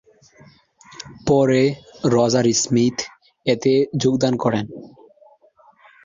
[1.27, 1.61] পরে
[2.13, 2.97] Roger Smith
[3.45, 3.73] এতে
[4.01, 4.65] যোগদান করেন।